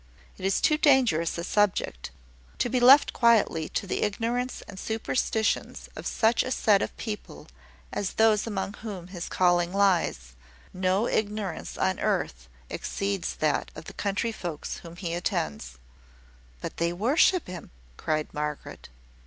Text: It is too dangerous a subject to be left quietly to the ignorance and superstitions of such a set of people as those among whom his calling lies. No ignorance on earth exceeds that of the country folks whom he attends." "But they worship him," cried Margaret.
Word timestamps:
It 0.35 0.45
is 0.45 0.59
too 0.61 0.79
dangerous 0.79 1.37
a 1.37 1.43
subject 1.43 2.09
to 2.57 2.69
be 2.69 2.79
left 2.79 3.13
quietly 3.13 3.69
to 3.69 3.85
the 3.85 4.01
ignorance 4.01 4.63
and 4.67 4.79
superstitions 4.79 5.89
of 5.95 6.07
such 6.07 6.41
a 6.41 6.49
set 6.49 6.81
of 6.81 6.97
people 6.97 7.45
as 7.93 8.13
those 8.13 8.47
among 8.47 8.73
whom 8.73 9.09
his 9.09 9.29
calling 9.29 9.71
lies. 9.71 10.33
No 10.73 11.07
ignorance 11.07 11.77
on 11.77 11.99
earth 11.99 12.49
exceeds 12.67 13.35
that 13.35 13.69
of 13.75 13.85
the 13.85 13.93
country 13.93 14.31
folks 14.31 14.77
whom 14.77 14.95
he 14.95 15.13
attends." 15.13 15.77
"But 16.61 16.77
they 16.77 16.91
worship 16.93 17.45
him," 17.45 17.69
cried 17.95 18.27
Margaret. 18.33 18.89